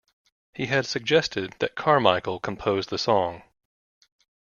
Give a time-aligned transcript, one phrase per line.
[0.55, 3.43] He had suggested that Carmichael compose the song.